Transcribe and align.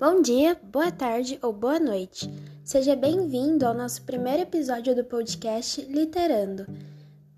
Bom 0.00 0.22
dia, 0.22 0.58
boa 0.72 0.90
tarde 0.90 1.38
ou 1.42 1.52
boa 1.52 1.78
noite. 1.78 2.26
Seja 2.64 2.96
bem-vindo 2.96 3.66
ao 3.66 3.74
nosso 3.74 4.00
primeiro 4.00 4.44
episódio 4.44 4.96
do 4.96 5.04
podcast 5.04 5.82
Literando. 5.82 6.66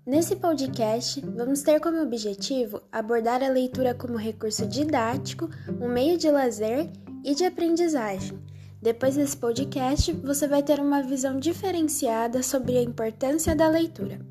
Nesse 0.05 0.33
podcast, 0.37 1.19
vamos 1.35 1.61
ter 1.61 1.81
como 1.81 2.01
objetivo 2.01 2.81
abordar 2.89 3.43
a 3.43 3.49
leitura 3.49 3.93
como 3.93 4.15
recurso 4.15 4.65
didático, 4.65 5.49
um 5.81 5.89
meio 5.89 6.17
de 6.17 6.31
lazer 6.31 6.89
e 7.21 7.35
de 7.35 7.43
aprendizagem. 7.43 8.39
Depois 8.81 9.17
desse 9.17 9.35
podcast, 9.35 10.13
você 10.13 10.47
vai 10.47 10.63
ter 10.63 10.79
uma 10.79 11.03
visão 11.03 11.37
diferenciada 11.41 12.41
sobre 12.41 12.77
a 12.77 12.81
importância 12.81 13.53
da 13.53 13.67
leitura. 13.67 14.21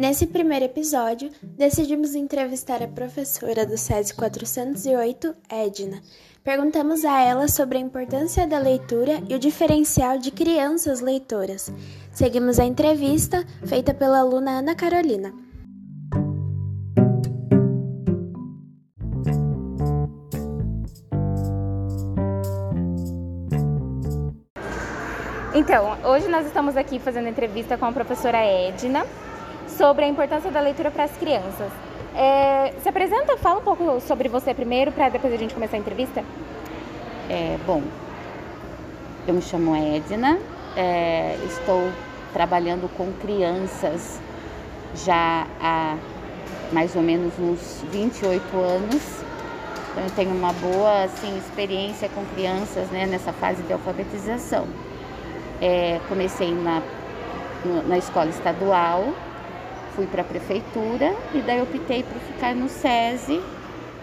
Nesse 0.00 0.26
primeiro 0.26 0.64
episódio, 0.64 1.30
decidimos 1.42 2.14
entrevistar 2.14 2.82
a 2.82 2.88
professora 2.88 3.66
do 3.66 3.76
SESI 3.76 4.14
408, 4.14 5.34
Edna. 5.46 6.00
Perguntamos 6.42 7.04
a 7.04 7.20
ela 7.20 7.46
sobre 7.48 7.76
a 7.76 7.82
importância 7.82 8.46
da 8.46 8.58
leitura 8.58 9.22
e 9.28 9.34
o 9.34 9.38
diferencial 9.38 10.16
de 10.16 10.30
crianças 10.30 11.02
leitoras. 11.02 11.70
Seguimos 12.14 12.58
a 12.58 12.64
entrevista 12.64 13.44
feita 13.66 13.92
pela 13.92 14.20
aluna 14.20 14.60
Ana 14.60 14.74
Carolina. 14.74 15.34
Então, 25.54 25.98
hoje 26.04 26.26
nós 26.26 26.46
estamos 26.46 26.74
aqui 26.74 26.98
fazendo 26.98 27.28
entrevista 27.28 27.76
com 27.76 27.84
a 27.84 27.92
professora 27.92 28.38
Edna 28.38 29.04
sobre 29.70 30.04
a 30.04 30.08
importância 30.08 30.50
da 30.50 30.60
leitura 30.60 30.90
para 30.90 31.04
as 31.04 31.16
crianças. 31.16 31.70
É, 32.14 32.72
se 32.82 32.88
apresenta, 32.88 33.36
fala 33.36 33.60
um 33.60 33.62
pouco 33.62 34.00
sobre 34.00 34.28
você 34.28 34.52
primeiro, 34.52 34.92
para 34.92 35.08
depois 35.08 35.32
a 35.32 35.36
gente 35.36 35.54
começar 35.54 35.76
a 35.76 35.80
entrevista. 35.80 36.24
É, 37.28 37.56
bom, 37.66 37.82
eu 39.26 39.34
me 39.34 39.42
chamo 39.42 39.74
Edna, 39.76 40.38
é, 40.76 41.36
estou 41.44 41.88
trabalhando 42.32 42.88
com 42.96 43.12
crianças 43.20 44.20
já 44.94 45.46
há 45.60 45.96
mais 46.72 46.94
ou 46.96 47.02
menos 47.02 47.32
uns 47.38 47.84
28 47.90 48.56
anos. 48.56 49.20
Então 49.90 50.04
eu 50.04 50.10
tenho 50.10 50.30
uma 50.30 50.52
boa 50.52 51.04
assim, 51.04 51.36
experiência 51.38 52.08
com 52.08 52.24
crianças 52.34 52.88
né, 52.90 53.06
nessa 53.06 53.32
fase 53.32 53.62
de 53.62 53.72
alfabetização. 53.72 54.66
É, 55.60 56.00
comecei 56.08 56.52
na, 56.54 56.82
na 57.86 57.98
escola 57.98 58.30
estadual, 58.30 59.12
fui 59.94 60.06
para 60.06 60.22
a 60.22 60.24
prefeitura 60.24 61.14
e 61.34 61.40
daí 61.40 61.60
optei 61.60 62.02
por 62.02 62.20
ficar 62.20 62.54
no 62.54 62.68
SESI 62.68 63.40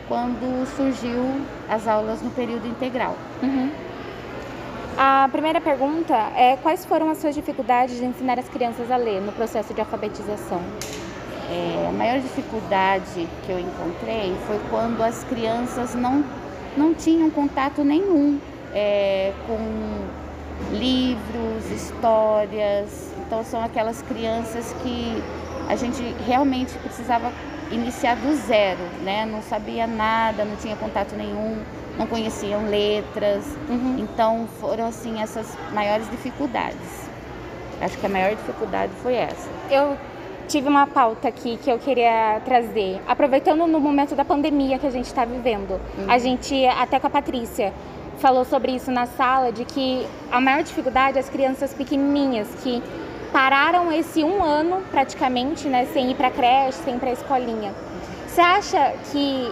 quando 0.07 0.65
surgiu 0.75 1.23
as 1.69 1.87
aulas 1.87 2.21
no 2.21 2.29
período 2.31 2.67
integral. 2.67 3.15
Uhum. 3.41 3.71
A 4.97 5.29
primeira 5.31 5.61
pergunta 5.61 6.15
é 6.35 6.57
quais 6.57 6.83
foram 6.85 7.09
as 7.11 7.19
suas 7.19 7.35
dificuldades 7.35 7.97
de 7.97 8.05
ensinar 8.05 8.39
as 8.39 8.49
crianças 8.49 8.89
a 8.89 8.97
ler 8.97 9.21
no 9.21 9.31
processo 9.31 9.73
de 9.73 9.79
alfabetização? 9.79 10.61
É, 11.49 11.87
a 11.87 11.91
maior 11.91 12.19
dificuldade 12.19 13.27
que 13.45 13.51
eu 13.51 13.59
encontrei 13.59 14.35
foi 14.47 14.59
quando 14.69 15.01
as 15.03 15.23
crianças 15.25 15.93
não, 15.93 16.23
não 16.75 16.93
tinham 16.93 17.29
contato 17.29 17.83
nenhum 17.83 18.39
é, 18.73 19.31
com 19.45 20.75
livros, 20.75 21.71
histórias. 21.71 23.13
Então 23.25 23.43
são 23.43 23.63
aquelas 23.63 24.01
crianças 24.01 24.73
que 24.81 25.23
a 25.67 25.75
gente 25.75 26.01
realmente 26.25 26.73
precisava 26.79 27.31
iniciar 27.71 28.15
do 28.15 28.33
zero, 28.35 28.79
né? 29.03 29.25
Não 29.25 29.41
sabia 29.41 29.85
nada, 29.85 30.45
não 30.45 30.55
tinha 30.55 30.75
contato 30.75 31.15
nenhum, 31.15 31.61
não 31.97 32.07
conheciam 32.07 32.69
letras. 32.69 33.45
Uhum. 33.69 33.97
Então 33.99 34.47
foram 34.59 34.85
assim 34.85 35.21
essas 35.21 35.57
maiores 35.73 36.09
dificuldades. 36.09 37.07
Acho 37.81 37.97
que 37.97 38.05
a 38.05 38.09
maior 38.09 38.35
dificuldade 38.35 38.91
foi 39.03 39.15
essa. 39.15 39.49
Eu 39.69 39.97
tive 40.47 40.67
uma 40.67 40.87
pauta 40.87 41.27
aqui 41.27 41.57
que 41.57 41.69
eu 41.69 41.77
queria 41.77 42.41
trazer, 42.45 43.01
aproveitando 43.07 43.67
no 43.67 43.79
momento 43.79 44.15
da 44.15 44.23
pandemia 44.23 44.79
que 44.79 44.87
a 44.87 44.89
gente 44.89 45.05
está 45.05 45.25
vivendo. 45.25 45.71
Uhum. 45.71 46.09
A 46.09 46.17
gente 46.17 46.65
até 46.65 46.99
com 46.99 47.07
a 47.07 47.09
Patrícia 47.09 47.73
falou 48.19 48.45
sobre 48.45 48.71
isso 48.71 48.91
na 48.91 49.05
sala 49.05 49.51
de 49.51 49.63
que 49.65 50.07
a 50.31 50.41
maior 50.41 50.63
dificuldade 50.63 51.17
é 51.17 51.19
as 51.19 51.29
crianças 51.29 51.73
pequenininhas 51.73 52.47
que 52.63 52.81
pararam 53.31 53.91
esse 53.91 54.23
um 54.23 54.43
ano 54.43 54.83
praticamente, 54.91 55.67
né, 55.67 55.85
sem 55.93 56.11
ir 56.11 56.15
para 56.15 56.31
creche, 56.31 56.79
sem 56.83 56.95
ir 56.95 56.99
para 56.99 57.11
escolinha. 57.11 57.73
Você 58.27 58.41
acha 58.41 58.93
que 59.11 59.51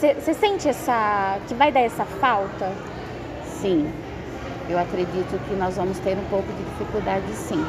você 0.00 0.34
sente 0.34 0.68
essa 0.68 1.38
que 1.46 1.54
vai 1.54 1.70
dar 1.72 1.80
essa 1.80 2.04
falta? 2.04 2.72
Sim, 3.44 3.90
eu 4.68 4.78
acredito 4.78 5.38
que 5.48 5.54
nós 5.54 5.76
vamos 5.76 5.98
ter 5.98 6.16
um 6.16 6.24
pouco 6.30 6.46
de 6.52 6.62
dificuldade, 6.64 7.26
sim. 7.32 7.64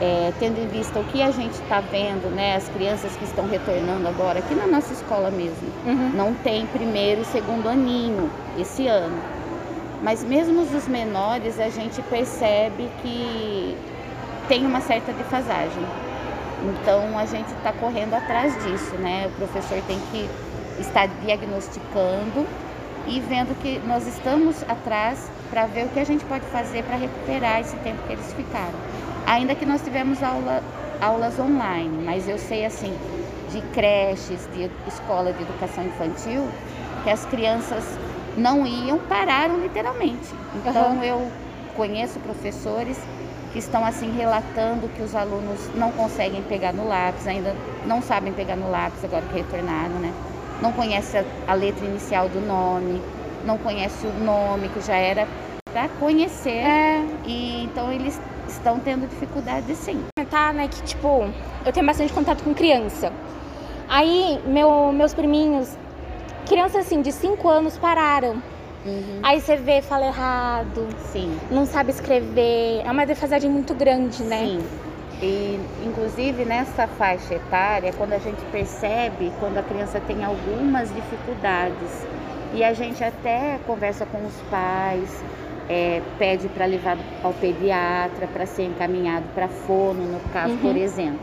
É, 0.00 0.32
tendo 0.38 0.58
em 0.58 0.66
vista 0.66 0.98
o 0.98 1.04
que 1.04 1.22
a 1.22 1.30
gente 1.30 1.52
está 1.52 1.80
vendo, 1.80 2.30
né, 2.34 2.56
as 2.56 2.68
crianças 2.70 3.14
que 3.16 3.24
estão 3.24 3.46
retornando 3.46 4.08
agora 4.08 4.38
aqui 4.38 4.54
na 4.54 4.66
nossa 4.66 4.94
escola 4.94 5.30
mesmo, 5.30 5.68
uhum. 5.84 6.10
não 6.14 6.34
tem 6.34 6.66
primeiro 6.66 7.20
e 7.20 7.24
segundo 7.26 7.68
aninho 7.68 8.30
esse 8.58 8.86
ano. 8.86 9.18
Mas 10.02 10.24
mesmo 10.24 10.62
os 10.62 10.88
menores, 10.88 11.60
a 11.60 11.68
gente 11.68 12.00
percebe 12.02 12.88
que 13.02 13.76
tem 14.50 14.66
uma 14.66 14.80
certa 14.80 15.12
defasagem. 15.12 15.84
Então 16.64 17.16
a 17.16 17.24
gente 17.24 17.46
está 17.52 17.72
correndo 17.72 18.14
atrás 18.14 18.52
disso, 18.64 18.96
né? 18.96 19.28
O 19.28 19.30
professor 19.36 19.80
tem 19.86 19.96
que 20.10 20.28
estar 20.80 21.06
diagnosticando 21.24 22.44
e 23.06 23.20
vendo 23.20 23.56
que 23.62 23.78
nós 23.86 24.08
estamos 24.08 24.60
atrás 24.64 25.30
para 25.50 25.66
ver 25.66 25.84
o 25.84 25.88
que 25.90 26.00
a 26.00 26.04
gente 26.04 26.24
pode 26.24 26.44
fazer 26.46 26.82
para 26.82 26.96
recuperar 26.96 27.60
esse 27.60 27.76
tempo 27.76 28.02
que 28.08 28.12
eles 28.12 28.32
ficaram. 28.32 28.74
Ainda 29.24 29.54
que 29.54 29.64
nós 29.64 29.82
tivemos 29.82 30.20
aula, 30.20 30.60
aulas 31.00 31.38
online, 31.38 32.02
mas 32.04 32.28
eu 32.28 32.36
sei 32.36 32.64
assim 32.64 32.92
de 33.52 33.60
creches, 33.72 34.48
de 34.52 34.68
escola 34.88 35.32
de 35.32 35.42
educação 35.42 35.84
infantil, 35.84 36.48
que 37.04 37.10
as 37.10 37.24
crianças 37.26 37.84
não 38.36 38.66
iam, 38.66 38.98
pararam 38.98 39.60
literalmente. 39.60 40.34
Então 40.56 40.96
uhum. 40.96 41.04
eu 41.04 41.32
conheço 41.76 42.18
professores 42.18 42.98
que 43.52 43.58
estão 43.58 43.84
assim 43.84 44.10
relatando 44.12 44.88
que 44.88 45.02
os 45.02 45.14
alunos 45.14 45.58
não 45.74 45.90
conseguem 45.92 46.42
pegar 46.42 46.72
no 46.72 46.86
lápis, 46.86 47.26
ainda 47.26 47.54
não 47.84 48.00
sabem 48.00 48.32
pegar 48.32 48.56
no 48.56 48.70
lápis 48.70 49.04
agora 49.04 49.22
que 49.26 49.34
retornaram, 49.34 49.96
né? 49.96 50.12
Não 50.62 50.72
conhece 50.72 51.18
a, 51.18 51.24
a 51.48 51.54
letra 51.54 51.84
inicial 51.84 52.28
do 52.28 52.40
nome, 52.40 53.02
não 53.44 53.58
conhece 53.58 54.06
o 54.06 54.12
nome 54.24 54.68
que 54.68 54.80
já 54.80 54.94
era 54.94 55.26
para 55.72 55.88
conhecer. 55.88 56.58
É. 56.58 57.04
E 57.26 57.64
então 57.64 57.92
eles 57.92 58.20
estão 58.48 58.78
tendo 58.78 59.08
dificuldade 59.08 59.74
sim. 59.74 60.04
Tá, 60.30 60.52
né, 60.52 60.68
que 60.68 60.82
tipo, 60.82 61.24
eu 61.64 61.72
tenho 61.72 61.86
bastante 61.86 62.12
contato 62.12 62.44
com 62.44 62.54
criança. 62.54 63.12
Aí 63.88 64.40
meu, 64.46 64.92
meus 64.92 65.12
priminhos, 65.12 65.76
crianças 66.46 66.86
assim 66.86 67.02
de 67.02 67.10
5 67.10 67.48
anos 67.48 67.76
pararam 67.76 68.40
Uhum. 68.84 69.20
Aí 69.22 69.40
você 69.40 69.56
vê, 69.56 69.82
fala 69.82 70.06
errado. 70.06 70.88
Sim. 71.12 71.38
Não 71.50 71.66
sabe 71.66 71.90
escrever. 71.90 72.82
É 72.84 72.90
uma 72.90 73.04
defasagem 73.04 73.50
muito 73.50 73.74
grande, 73.74 74.22
né? 74.22 74.38
Sim. 74.38 74.60
E, 75.22 75.60
inclusive, 75.84 76.44
nessa 76.44 76.86
faixa 76.86 77.34
etária, 77.34 77.92
quando 77.92 78.14
a 78.14 78.18
gente 78.18 78.42
percebe 78.50 79.30
quando 79.38 79.58
a 79.58 79.62
criança 79.62 80.00
tem 80.00 80.24
algumas 80.24 80.92
dificuldades, 80.94 82.06
e 82.54 82.64
a 82.64 82.72
gente 82.72 83.04
até 83.04 83.58
conversa 83.66 84.06
com 84.06 84.18
os 84.26 84.34
pais, 84.50 85.22
é, 85.68 86.02
pede 86.18 86.48
para 86.48 86.64
levar 86.64 86.98
ao 87.22 87.32
pediatra, 87.34 88.26
para 88.26 88.44
ser 88.46 88.64
encaminhado 88.64 89.26
para 89.34 89.46
fono, 89.46 90.02
no 90.04 90.20
caso, 90.32 90.54
uhum. 90.54 90.58
por 90.58 90.76
exemplo. 90.76 91.20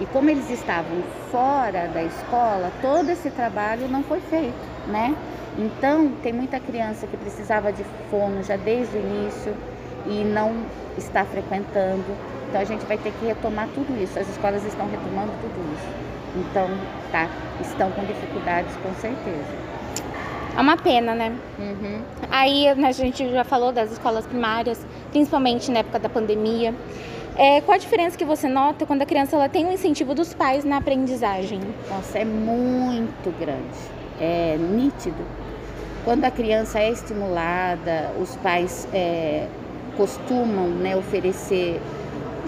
E 0.00 0.06
como 0.06 0.30
eles 0.30 0.48
estavam 0.50 1.02
fora 1.30 1.88
da 1.88 2.02
escola, 2.02 2.72
todo 2.80 3.10
esse 3.10 3.30
trabalho 3.30 3.88
não 3.88 4.02
foi 4.02 4.20
feito, 4.20 4.54
né? 4.86 5.14
Então, 5.56 6.10
tem 6.22 6.32
muita 6.32 6.58
criança 6.58 7.06
que 7.06 7.16
precisava 7.16 7.72
de 7.72 7.84
fono 8.10 8.42
já 8.42 8.56
desde 8.56 8.96
o 8.96 9.00
início 9.00 9.54
e 10.06 10.24
não 10.24 10.52
está 10.98 11.24
frequentando. 11.24 12.04
Então, 12.48 12.60
a 12.60 12.64
gente 12.64 12.84
vai 12.86 12.98
ter 12.98 13.12
que 13.12 13.26
retomar 13.26 13.68
tudo 13.74 14.00
isso. 14.02 14.18
As 14.18 14.28
escolas 14.28 14.64
estão 14.64 14.88
retomando 14.88 15.32
tudo 15.40 15.74
isso. 15.74 16.04
Então, 16.36 16.68
tá, 17.12 17.28
estão 17.60 17.90
com 17.92 18.04
dificuldades 18.04 18.74
com 18.76 18.92
certeza. 18.94 19.64
É 20.56 20.60
uma 20.60 20.76
pena, 20.76 21.14
né? 21.14 21.36
Uhum. 21.58 22.02
Aí 22.30 22.72
né, 22.74 22.88
a 22.88 22.92
gente 22.92 23.28
já 23.30 23.44
falou 23.44 23.72
das 23.72 23.92
escolas 23.92 24.26
primárias, 24.26 24.84
principalmente 25.10 25.70
na 25.70 25.80
época 25.80 25.98
da 26.00 26.08
pandemia. 26.08 26.74
É, 27.36 27.60
qual 27.60 27.74
a 27.74 27.78
diferença 27.78 28.16
que 28.16 28.24
você 28.24 28.48
nota 28.48 28.86
quando 28.86 29.02
a 29.02 29.06
criança 29.06 29.34
ela 29.34 29.48
tem 29.48 29.66
um 29.66 29.72
incentivo 29.72 30.14
dos 30.14 30.32
pais 30.32 30.64
na 30.64 30.76
aprendizagem? 30.76 31.60
Nossa, 31.90 32.18
é 32.18 32.24
muito 32.24 33.36
grande, 33.36 33.76
é 34.20 34.56
nítido 34.56 35.24
quando 36.04 36.24
a 36.24 36.30
criança 36.30 36.78
é 36.78 36.90
estimulada, 36.90 38.12
os 38.20 38.36
pais 38.36 38.86
é, 38.92 39.48
costumam 39.96 40.68
né, 40.68 40.94
oferecer 40.94 41.80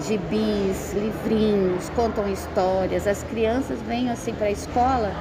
gibis, 0.05 0.93
livrinhos, 0.93 1.89
contam 1.89 2.27
histórias. 2.31 3.07
As 3.07 3.23
crianças 3.23 3.81
vêm 3.81 4.09
assim 4.11 4.33
para 4.33 4.47
a 4.47 4.51
escola 4.51 5.11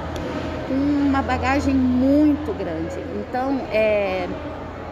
com 0.68 0.74
uma 0.74 1.22
bagagem 1.22 1.74
muito 1.74 2.52
grande. 2.52 3.00
Então, 3.20 3.58
é, 3.72 4.28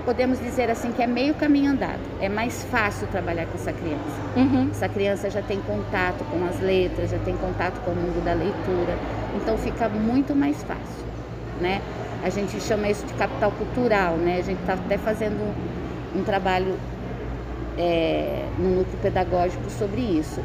podemos 0.04 0.40
dizer 0.40 0.70
assim 0.70 0.90
que 0.92 1.02
é 1.02 1.06
meio 1.06 1.34
caminho 1.34 1.72
andado. 1.72 2.00
É 2.20 2.28
mais 2.28 2.64
fácil 2.64 3.06
trabalhar 3.08 3.46
com 3.46 3.54
essa 3.56 3.72
criança. 3.72 4.20
Uhum. 4.36 4.68
Essa 4.70 4.88
criança 4.88 5.30
já 5.30 5.42
tem 5.42 5.60
contato 5.60 6.24
com 6.30 6.44
as 6.46 6.60
letras, 6.60 7.10
já 7.10 7.18
tem 7.18 7.36
contato 7.36 7.78
com 7.84 7.90
o 7.90 7.94
mundo 7.94 8.24
da 8.24 8.32
leitura. 8.32 8.96
Então 9.36 9.58
fica 9.58 9.88
muito 9.88 10.34
mais 10.34 10.62
fácil, 10.62 11.04
né? 11.60 11.82
A 12.24 12.30
gente 12.30 12.58
chama 12.58 12.88
isso 12.88 13.04
de 13.04 13.12
capital 13.12 13.52
cultural, 13.52 14.16
né? 14.16 14.38
A 14.38 14.42
gente 14.42 14.58
está 14.58 14.72
até 14.72 14.96
fazendo 14.96 15.54
um, 16.16 16.24
trabalho 16.24 16.74
é, 17.76 18.46
no 18.58 18.76
núcleo 18.76 18.96
pedagógico 19.02 19.68
sobre 19.68 20.00
isso. 20.00 20.40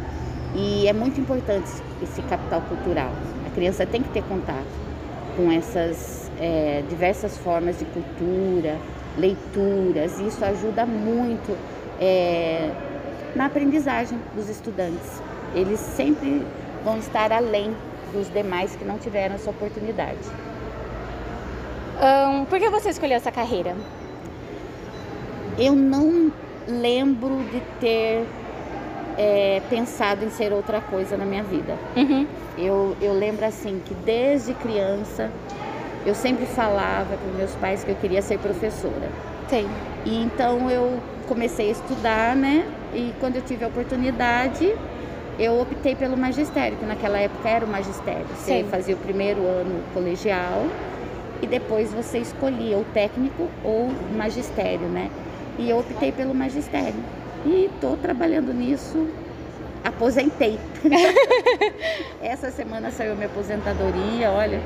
E 0.54 0.90
é 0.90 0.92
muito 0.92 1.22
importante 1.22 1.70
esse 2.04 2.22
capital 2.24 2.62
cultural. 2.64 3.12
A 3.48 3.50
criança 3.56 3.86
tem 3.86 4.04
que 4.04 4.10
ter 4.10 4.24
contato 4.24 4.68
com 5.38 5.50
essas 5.50 6.30
é, 6.38 6.84
diversas 6.90 7.38
formas 7.38 7.80
de 7.80 7.86
cultura, 7.86 8.78
leituras, 9.18 10.20
e 10.20 10.28
isso 10.28 10.44
ajuda 10.44 10.86
muito 10.86 11.58
é, 11.98 12.72
na 13.38 13.46
aprendizagem 13.46 14.20
dos 14.36 14.50
estudantes. 14.50 15.22
Eles 15.56 15.80
sempre 15.80 16.46
vão 16.84 16.98
estar 16.98 17.32
além 17.32 17.74
dos 18.12 18.30
demais 18.34 18.75
que 18.75 18.84
não 18.84 18.98
tiveram 18.98 19.36
essa 19.36 19.50
oportunidade. 19.50 20.18
Um, 22.00 22.46
por 22.46 22.57
que 22.60 22.69
você 22.69 22.90
escolheu 22.90 23.18
essa 23.18 23.31
carreira? 23.31 23.75
Eu 25.57 25.75
não 25.75 26.31
lembro 26.66 27.44
de 27.51 27.62
ter 27.80 28.25
é, 29.18 29.62
pensado 29.69 30.24
em 30.24 30.30
ser 30.30 30.54
outra 30.54 30.80
coisa 30.80 31.18
na 31.18 31.25
minha 31.25 31.44
vida. 31.44 31.78
Uhum. 31.98 32.25
Eu, 32.57 32.96
eu 33.01 33.13
lembro 33.13 33.46
assim 33.46 33.81
que 33.84 33.94
desde 33.94 34.54
criança 34.54 35.30
eu 36.06 36.16
sempre 36.16 36.46
falava 36.46 37.18
para 37.18 37.38
meus 37.38 37.54
pais 37.56 37.84
que 37.84 37.92
eu 37.92 37.96
queria 37.96 38.22
ser 38.22 38.40
professora. 38.40 39.10
Tem. 39.50 39.68
E 40.06 40.24
então 40.24 40.72
eu 40.72 41.00
comecei 41.28 41.68
a 41.68 41.72
estudar, 41.72 42.34
né? 42.34 42.66
E 42.94 43.13
quando 43.19 43.36
eu 43.36 43.42
tive 43.42 43.66
a 43.66 43.68
oportunidade, 43.68 44.74
eu 45.38 45.60
optei 45.60 45.96
pelo 45.96 46.16
magistério, 46.16 46.78
que 46.78 46.86
naquela 46.86 47.19
época 47.19 47.50
era 47.50 47.66
o 47.66 47.68
magistério. 47.68 48.25
Você 48.38 48.63
Sim. 48.63 48.69
fazia 48.69 48.96
o 48.96 48.98
primeiro 48.98 49.42
ano 49.42 49.84
colegial 49.94 50.66
e 51.41 51.47
depois 51.47 51.91
você 51.94 52.19
escolhia 52.19 52.77
o 52.77 52.86
técnico 52.94 53.47
ou 53.63 53.89
magistério, 54.15 54.88
né? 54.88 55.09
E 55.57 55.69
eu 55.69 55.80
optei 55.80 56.12
pelo 56.12 56.33
magistério. 56.33 57.00
E 57.45 57.69
estou 57.74 57.95
trabalhando 57.97 58.53
nisso, 58.53 59.07
aposentei. 59.83 60.59
Essa 62.21 62.51
semana 62.51 62.91
saiu 62.91 63.15
minha 63.15 63.27
aposentadoria, 63.27 64.31
olha. 64.31 64.62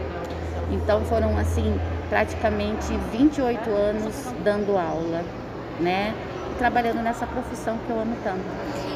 Então 0.72 1.02
foram 1.06 1.38
assim, 1.38 1.80
praticamente 2.10 2.94
28 3.12 3.70
anos 3.70 4.34
dando 4.44 4.78
aula, 4.78 5.24
né? 5.80 6.14
Trabalhando 6.64 7.04
nessa 7.04 7.28
profissão 7.28 7.78
que 7.86 7.90
eu 7.92 8.00
amo 8.00 8.16
tanto. 8.24 8.40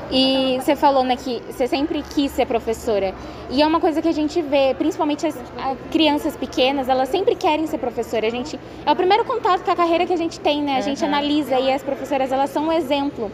E 0.10 0.58
você 0.58 0.74
falou, 0.74 1.04
né, 1.04 1.18
que 1.18 1.44
você 1.50 1.68
sempre 1.68 2.02
quis 2.02 2.32
ser 2.32 2.46
professora. 2.46 3.14
E 3.50 3.62
é 3.62 3.68
uma 3.68 3.82
coisa 3.82 4.02
que 4.02 4.08
a 4.08 4.14
gente 4.14 4.42
vê, 4.42 4.74
principalmente 4.74 5.28
as, 5.28 5.36
as 5.36 5.78
crianças 5.92 6.38
pequenas, 6.38 6.88
elas 6.88 7.10
sempre 7.10 7.36
querem 7.36 7.68
ser 7.68 7.78
professora. 7.78 8.26
A 8.26 8.30
gente 8.30 8.58
é 8.86 8.90
o 8.90 8.96
primeiro 8.96 9.26
contato 9.26 9.66
com 9.66 9.72
a 9.72 9.76
carreira 9.76 10.06
que 10.06 10.14
a 10.14 10.18
gente 10.18 10.40
tem, 10.40 10.62
né? 10.62 10.78
A 10.78 10.82
gente 10.82 11.04
Aham. 11.04 11.14
analisa 11.14 11.60
e 11.60 11.70
as 11.70 11.84
professoras, 11.84 12.32
elas 12.32 12.50
são 12.52 12.68
um 12.68 12.72
exemplo. 12.72 13.30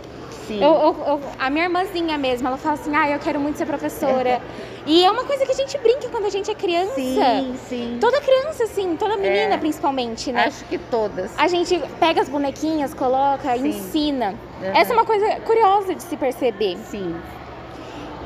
Sim. 0.47 0.61
Eu, 0.61 0.71
eu- 0.73 0.95
eu- 1.07 1.21
a 1.39 1.49
minha 1.49 1.65
irmãzinha 1.65 2.17
mesmo, 2.17 2.47
ela 2.47 2.57
fala 2.57 2.75
assim, 2.75 2.95
ah, 2.95 3.09
eu 3.09 3.19
quero 3.19 3.39
muito 3.39 3.57
ser 3.57 3.65
professora. 3.65 4.41
e 4.85 5.03
é 5.05 5.09
uma 5.09 5.23
coisa 5.23 5.45
que 5.45 5.51
a 5.51 5.55
gente 5.55 5.77
brinca 5.77 6.09
quando 6.09 6.25
a 6.25 6.29
gente 6.29 6.51
é 6.51 6.55
criança. 6.55 6.95
Sim, 6.95 7.55
sim. 7.67 7.97
Toda 8.01 8.19
criança, 8.19 8.65
assim, 8.65 8.95
toda 8.97 9.15
menina 9.15 9.55
É. 9.55 9.57
principalmente, 9.57 10.31
né? 10.31 10.45
Acho 10.47 10.65
que 10.65 10.77
todas. 10.77 11.31
A 11.37 11.47
gente 11.47 11.81
pega 11.99 12.21
as 12.21 12.27
bonequinhas, 12.29 12.93
coloca, 12.93 13.55
Sim. 13.57 13.67
ensina. 13.69 14.35
Aham. 14.61 14.71
Essa 14.75 14.93
é 14.93 14.95
uma 14.95 15.05
coisa 15.05 15.39
curiosa 15.41 15.95
de 15.95 16.03
se 16.03 16.17
perceber. 16.17 16.77
Sim. 16.85 17.15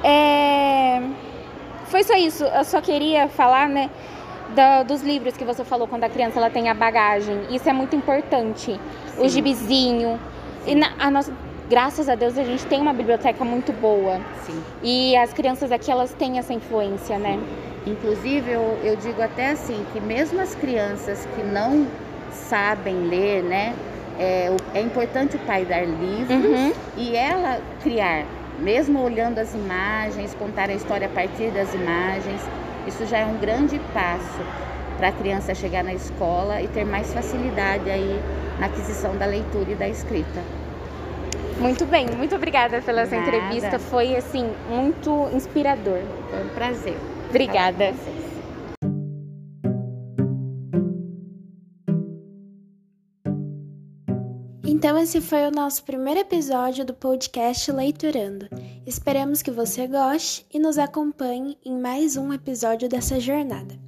É... 0.03 1.01
Foi 1.85 2.03
só 2.03 2.15
isso. 2.15 2.43
Eu 2.43 2.63
só 2.63 2.81
queria 2.81 3.27
falar, 3.29 3.69
né, 3.69 3.89
da- 4.55 4.83
dos 4.83 5.01
livros 5.01 5.35
que 5.37 5.43
você 5.45 5.63
falou 5.63 5.87
quando 5.87 6.03
a 6.03 6.09
criança 6.09 6.37
ela 6.39 6.49
tem 6.49 6.69
a 6.69 6.73
bagagem. 6.73 7.41
Isso 7.49 7.69
é 7.69 7.73
muito 7.73 7.95
importante. 7.95 8.79
O 9.17 9.21
Sim. 9.23 9.29
gibizinho. 9.29 10.19
E 10.65 10.75
na- 10.75 10.91
a 10.99 11.09
nossa, 11.09 11.31
graças 11.69 12.07
a 12.09 12.15
Deus 12.15 12.37
a 12.37 12.43
gente 12.43 12.65
tem 12.65 12.81
uma 12.81 12.93
biblioteca 12.93 13.43
muito 13.43 13.71
boa. 13.73 14.19
Sim. 14.45 14.61
E 14.83 15.15
as 15.17 15.33
crianças 15.33 15.71
aqui 15.71 15.91
elas 15.91 16.13
têm 16.13 16.37
essa 16.39 16.53
influência, 16.53 17.17
né? 17.17 17.39
Inclusive, 17.85 18.51
eu, 18.51 18.77
eu 18.83 18.95
digo 18.97 19.21
até 19.21 19.51
assim, 19.51 19.85
que 19.93 19.99
mesmo 20.01 20.41
as 20.41 20.53
crianças 20.55 21.25
que 21.35 21.43
não 21.43 21.87
sabem 22.31 22.95
ler, 23.07 23.43
né? 23.43 23.73
É, 24.19 24.51
é 24.73 24.81
importante 24.81 25.35
o 25.35 25.39
pai 25.39 25.63
dar 25.63 25.85
livros 25.85 26.43
Uhum. 26.43 26.73
e 26.97 27.15
ela 27.15 27.61
criar, 27.83 28.25
mesmo 28.59 29.01
olhando 29.01 29.37
as 29.39 29.53
imagens, 29.53 30.33
contar 30.35 30.69
a 30.69 30.73
história 30.73 31.07
a 31.07 31.09
partir 31.09 31.51
das 31.51 31.73
imagens. 31.73 32.41
Isso 32.87 33.05
já 33.05 33.19
é 33.19 33.25
um 33.25 33.37
grande 33.37 33.79
passo 33.93 34.41
para 34.97 35.09
a 35.09 35.11
criança 35.11 35.53
chegar 35.53 35.83
na 35.83 35.93
escola 35.93 36.61
e 36.61 36.67
ter 36.67 36.83
mais 36.85 37.13
facilidade 37.13 37.89
aí 37.89 38.19
na 38.59 38.65
aquisição 38.65 39.15
da 39.15 39.25
leitura 39.27 39.71
e 39.71 39.75
da 39.75 39.87
escrita. 39.87 40.41
Muito 41.59 41.85
bem, 41.85 42.07
muito 42.15 42.35
obrigada 42.35 42.81
pela 42.81 43.05
sua 43.05 43.17
Nada. 43.17 43.29
entrevista. 43.29 43.79
Foi 43.79 44.15
assim 44.15 44.45
muito 44.69 45.29
inspirador. 45.33 46.01
Foi 46.29 46.43
um 46.43 46.49
prazer. 46.49 46.97
Obrigada. 47.29 47.93
Então, 54.63 54.95
esse 54.99 55.19
foi 55.19 55.47
o 55.47 55.51
nosso 55.51 55.83
primeiro 55.83 56.19
episódio 56.19 56.85
do 56.85 56.93
podcast 56.93 57.71
Leiturando. 57.71 58.47
Esperamos 58.85 59.41
que 59.41 59.49
você 59.49 59.87
goste 59.87 60.45
e 60.53 60.59
nos 60.59 60.77
acompanhe 60.77 61.57
em 61.65 61.75
mais 61.77 62.15
um 62.15 62.31
episódio 62.31 62.87
dessa 62.87 63.19
jornada. 63.19 63.86